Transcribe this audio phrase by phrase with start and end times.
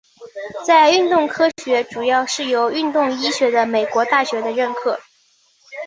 [0.65, 4.99] 在运动科学主要是由运动医学的美国大学的认可。